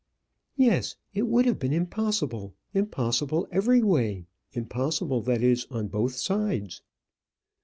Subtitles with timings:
[0.55, 6.81] "Yes; it would have been impossible; impossible every way; impossible, that is, on both sides."